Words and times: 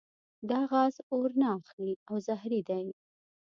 دا 0.49 0.59
غاز 0.71 0.95
اور 1.11 1.29
نه 1.41 1.49
اخلي 1.57 1.93
او 2.09 2.15
زهري 2.27 2.61
دی. 2.69 2.85